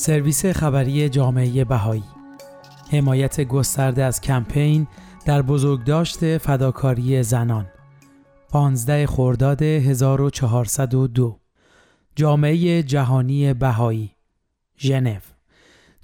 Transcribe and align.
سرویس 0.00 0.46
خبری 0.46 1.08
جامعه 1.08 1.64
بهایی. 1.64 2.02
حمایت 2.90 3.40
گسترده 3.40 4.04
از 4.04 4.20
کمپین 4.20 4.86
در 5.26 5.42
بزرگداشت 5.42 6.38
فداکاری 6.38 7.22
زنان. 7.22 7.66
15 8.48 9.06
خرداد 9.06 9.62
1402 9.62 11.40
جامعه 12.16 12.82
جهانی 12.82 13.54
بهایی. 13.54 14.10
ژنو. 14.78 15.18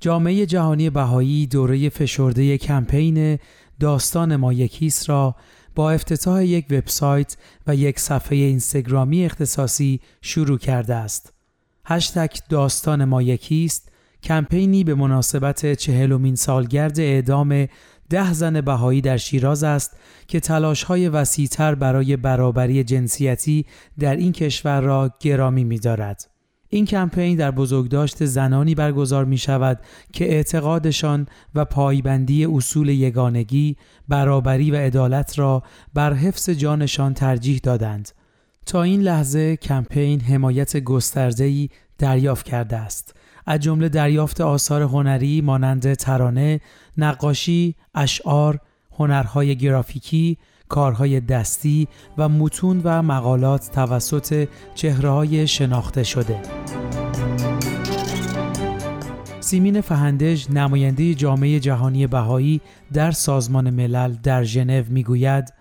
جامعه 0.00 0.46
جهانی 0.46 0.90
بهایی 0.90 1.46
دوره 1.46 1.88
فشرده 1.88 2.58
کمپین 2.58 3.38
داستان 3.80 4.36
ما 4.36 4.52
یکیست 4.52 5.08
را 5.08 5.36
با 5.74 5.90
افتتاح 5.90 6.44
یک 6.44 6.66
وبسایت 6.70 7.36
و 7.66 7.74
یک 7.76 8.00
صفحه 8.00 8.38
اینستاگرامی 8.38 9.24
اختصاصی 9.24 10.00
شروع 10.22 10.58
کرده 10.58 10.94
است. 10.94 11.35
هشتگ 11.88 12.30
داستان 12.48 13.04
ما 13.04 13.22
یکیست 13.22 13.88
کمپینی 14.22 14.84
به 14.84 14.94
مناسبت 14.94 15.72
چهلمین 15.72 16.34
سالگرد 16.34 17.00
اعدام 17.00 17.66
ده 18.10 18.32
زن 18.32 18.60
بهایی 18.60 19.00
در 19.00 19.16
شیراز 19.16 19.64
است 19.64 19.96
که 20.28 20.40
تلاش 20.40 20.82
های 20.82 21.08
وسیعتر 21.08 21.74
برای 21.74 22.16
برابری 22.16 22.84
جنسیتی 22.84 23.66
در 23.98 24.16
این 24.16 24.32
کشور 24.32 24.80
را 24.80 25.10
گرامی 25.20 25.64
می 25.64 25.78
دارد. 25.78 26.30
این 26.68 26.84
کمپین 26.84 27.36
در 27.36 27.50
بزرگداشت 27.50 28.24
زنانی 28.24 28.74
برگزار 28.74 29.24
می 29.24 29.38
شود 29.38 29.80
که 30.12 30.24
اعتقادشان 30.24 31.26
و 31.54 31.64
پایبندی 31.64 32.44
اصول 32.44 32.88
یگانگی، 32.88 33.76
برابری 34.08 34.70
و 34.70 34.76
عدالت 34.76 35.38
را 35.38 35.62
بر 35.94 36.12
حفظ 36.12 36.50
جانشان 36.50 37.14
ترجیح 37.14 37.60
دادند. 37.62 38.10
تا 38.66 38.82
این 38.82 39.00
لحظه 39.00 39.56
کمپین 39.56 40.20
حمایت 40.20 40.76
گسترده‌ای 40.76 41.68
دریافت 41.98 42.46
کرده 42.46 42.76
است. 42.76 43.14
از 43.46 43.60
جمله 43.60 43.88
دریافت 43.88 44.40
آثار 44.40 44.82
هنری 44.82 45.40
مانند 45.40 45.94
ترانه، 45.94 46.60
نقاشی، 46.96 47.74
اشعار، 47.94 48.58
هنرهای 48.98 49.56
گرافیکی، 49.56 50.38
کارهای 50.68 51.20
دستی 51.20 51.88
و 52.18 52.28
متون 52.28 52.80
و 52.84 53.02
مقالات 53.02 53.70
توسط 53.70 54.48
چهرههای 54.74 55.46
شناخته 55.46 56.02
شده. 56.02 56.40
سیمین 59.40 59.80
فهندج 59.80 60.50
نماینده 60.50 61.14
جامعه 61.14 61.60
جهانی 61.60 62.06
بهایی 62.06 62.60
در 62.92 63.10
سازمان 63.10 63.70
ملل 63.70 64.12
در 64.22 64.42
ژنو 64.42 64.82
می‌گوید 64.88 65.52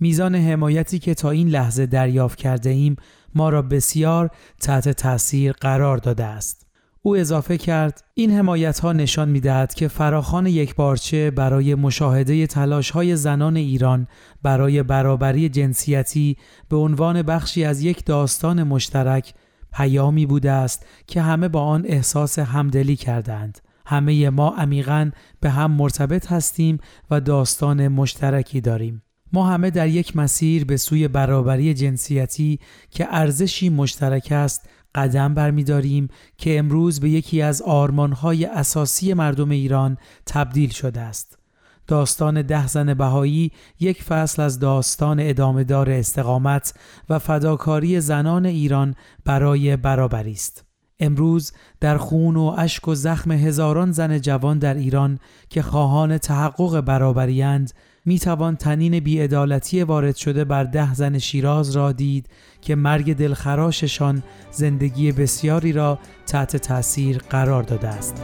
میزان 0.00 0.34
حمایتی 0.34 0.98
که 0.98 1.14
تا 1.14 1.30
این 1.30 1.48
لحظه 1.48 1.86
دریافت 1.86 2.38
کرده 2.38 2.70
ایم 2.70 2.96
ما 3.34 3.48
را 3.48 3.62
بسیار 3.62 4.30
تحت 4.60 4.88
تاثیر 4.88 5.52
قرار 5.52 5.98
داده 5.98 6.24
است. 6.24 6.66
او 7.02 7.16
اضافه 7.16 7.58
کرد 7.58 8.04
این 8.14 8.30
حمایت 8.30 8.78
ها 8.78 8.92
نشان 8.92 9.28
می 9.28 9.40
دهد 9.40 9.74
که 9.74 9.88
فراخان 9.88 10.46
یک 10.46 10.74
بارچه 10.74 11.30
برای 11.30 11.74
مشاهده 11.74 12.46
تلاش 12.46 12.90
های 12.90 13.16
زنان 13.16 13.56
ایران 13.56 14.06
برای 14.42 14.82
برابری 14.82 15.48
جنسیتی 15.48 16.36
به 16.68 16.76
عنوان 16.76 17.22
بخشی 17.22 17.64
از 17.64 17.82
یک 17.82 18.04
داستان 18.04 18.62
مشترک 18.62 19.34
پیامی 19.72 20.26
بوده 20.26 20.50
است 20.50 20.86
که 21.06 21.22
همه 21.22 21.48
با 21.48 21.62
آن 21.62 21.84
احساس 21.86 22.38
همدلی 22.38 22.96
کردند. 22.96 23.58
همه 23.86 24.30
ما 24.30 24.48
عمیقا 24.48 25.10
به 25.40 25.50
هم 25.50 25.70
مرتبط 25.70 26.32
هستیم 26.32 26.78
و 27.10 27.20
داستان 27.20 27.88
مشترکی 27.88 28.60
داریم. 28.60 29.02
ما 29.32 29.46
همه 29.46 29.70
در 29.70 29.88
یک 29.88 30.16
مسیر 30.16 30.64
به 30.64 30.76
سوی 30.76 31.08
برابری 31.08 31.74
جنسیتی 31.74 32.58
که 32.90 33.06
ارزشی 33.10 33.68
مشترک 33.68 34.28
است 34.32 34.68
قدم 34.94 35.34
برمیداریم 35.34 36.08
که 36.38 36.58
امروز 36.58 37.00
به 37.00 37.10
یکی 37.10 37.42
از 37.42 37.62
آرمانهای 37.62 38.44
اساسی 38.44 39.14
مردم 39.14 39.50
ایران 39.50 39.98
تبدیل 40.26 40.70
شده 40.70 41.00
است. 41.00 41.38
داستان 41.86 42.42
ده 42.42 42.66
زن 42.66 42.94
بهایی 42.94 43.52
یک 43.80 44.02
فصل 44.02 44.42
از 44.42 44.58
داستان 44.58 45.20
ادامهدار 45.20 45.90
استقامت 45.90 46.74
و 47.08 47.18
فداکاری 47.18 48.00
زنان 48.00 48.46
ایران 48.46 48.94
برای 49.24 49.76
برابری 49.76 50.32
است. 50.32 50.69
امروز 51.00 51.52
در 51.80 51.96
خون 51.96 52.36
و 52.36 52.54
اشک 52.58 52.88
و 52.88 52.94
زخم 52.94 53.32
هزاران 53.32 53.92
زن 53.92 54.18
جوان 54.18 54.58
در 54.58 54.74
ایران 54.74 55.18
که 55.48 55.62
خواهان 55.62 56.18
تحقق 56.18 56.80
برابریند 56.80 57.72
می 58.04 58.18
توان 58.18 58.56
تنین 58.56 59.00
بیعدالتی 59.00 59.82
وارد 59.82 60.16
شده 60.16 60.44
بر 60.44 60.64
ده 60.64 60.94
زن 60.94 61.18
شیراز 61.18 61.76
را 61.76 61.92
دید 61.92 62.26
که 62.60 62.74
مرگ 62.74 63.16
دلخراششان 63.16 64.22
زندگی 64.50 65.12
بسیاری 65.12 65.72
را 65.72 65.98
تحت 66.26 66.56
تاثیر 66.56 67.18
قرار 67.18 67.62
داده 67.62 67.88
است. 67.88 68.22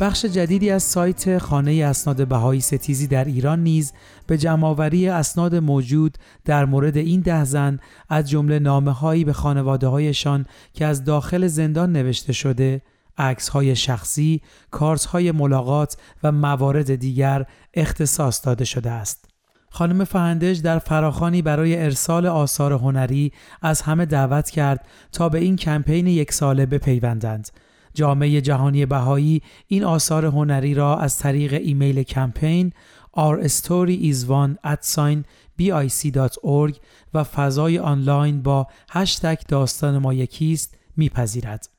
بخش 0.00 0.24
جدیدی 0.24 0.70
از 0.70 0.82
سایت 0.82 1.38
خانه 1.38 1.84
اسناد 1.84 2.28
بهایی 2.28 2.60
ستیزی 2.60 3.06
در 3.06 3.24
ایران 3.24 3.62
نیز 3.62 3.92
به 4.26 4.38
جمعآوری 4.38 5.08
اسناد 5.08 5.54
موجود 5.54 6.18
در 6.44 6.64
مورد 6.64 6.96
این 6.96 7.20
ده 7.20 7.44
زن 7.44 7.78
از 8.08 8.30
جمله 8.30 8.58
نامه 8.58 8.92
هایی 8.92 9.24
به 9.24 9.32
خانواده 9.32 9.86
هایشان 9.86 10.46
که 10.72 10.86
از 10.86 11.04
داخل 11.04 11.46
زندان 11.46 11.92
نوشته 11.92 12.32
شده 12.32 12.82
عکس 13.18 13.48
های 13.48 13.76
شخصی، 13.76 14.42
کارت 14.70 15.04
های 15.04 15.32
ملاقات 15.32 15.96
و 16.22 16.32
موارد 16.32 16.94
دیگر 16.94 17.46
اختصاص 17.74 18.46
داده 18.46 18.64
شده 18.64 18.90
است. 18.90 19.28
خانم 19.70 20.04
فهندج 20.04 20.62
در 20.62 20.78
فراخانی 20.78 21.42
برای 21.42 21.82
ارسال 21.84 22.26
آثار 22.26 22.72
هنری 22.72 23.32
از 23.62 23.82
همه 23.82 24.06
دعوت 24.06 24.50
کرد 24.50 24.86
تا 25.12 25.28
به 25.28 25.38
این 25.38 25.56
کمپین 25.56 26.06
یک 26.06 26.32
ساله 26.32 26.66
بپیوندند. 26.66 27.50
جامعه 27.96 28.40
جهانی 28.40 28.86
بهایی 28.86 29.42
این 29.66 29.84
آثار 29.84 30.26
هنری 30.26 30.74
را 30.74 30.96
از 30.98 31.18
طریق 31.18 31.52
ایمیل 31.52 32.02
کمپین 32.02 32.72
our 33.16 33.48
story 33.48 33.96
is 34.10 34.26
one 34.26 34.58
at 34.62 34.84
sign 34.84 35.24
bic.org 35.58 36.74
و 37.14 37.24
فضای 37.24 37.78
آنلاین 37.78 38.42
با 38.42 38.66
هشتگ 38.90 39.38
داستان 39.48 39.98
ما 39.98 40.14
یکیست 40.14 40.78
میپذیرد. 40.96 41.75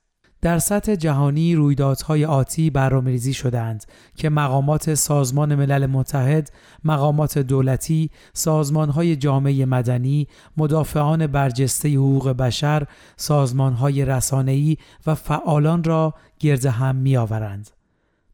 در 0.47 0.59
سطح 0.59 0.95
جهانی 0.95 1.55
رویدادهای 1.55 2.25
آتی 2.25 2.69
برنامه‌ریزی 2.69 3.33
شدند 3.33 3.85
که 4.15 4.29
مقامات 4.29 4.93
سازمان 4.93 5.55
ملل 5.55 5.85
متحد، 5.85 6.51
مقامات 6.83 7.37
دولتی، 7.37 8.09
سازمانهای 8.33 9.15
جامعه 9.15 9.65
مدنی، 9.65 10.27
مدافعان 10.57 11.27
برجسته 11.27 11.89
حقوق 11.89 12.29
بشر، 12.29 12.87
سازمانهای 13.17 14.05
رسانه‌ای 14.05 14.77
و 15.07 15.15
فعالان 15.15 15.83
را 15.83 16.13
گرد 16.39 16.65
هم 16.65 16.95
می‌آورند. 16.95 17.69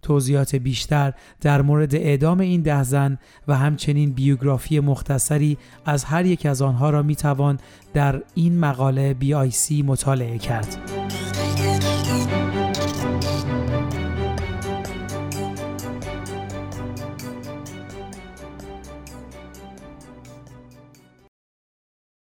توضیحات 0.01 0.55
بیشتر 0.55 1.13
در 1.41 1.61
مورد 1.61 1.95
اعدام 1.95 2.39
این 2.39 2.61
ده 2.61 2.83
زن 2.83 3.17
و 3.47 3.57
همچنین 3.57 4.11
بیوگرافی 4.11 4.79
مختصری 4.79 5.57
از 5.85 6.03
هر 6.03 6.25
یک 6.25 6.45
از 6.45 6.61
آنها 6.61 6.89
را 6.89 7.01
می 7.01 7.15
توان 7.15 7.59
در 7.93 8.21
این 8.35 8.59
مقاله 8.59 9.15
BIC 9.21 9.71
مطالعه 9.85 10.37
کرد. 10.37 10.92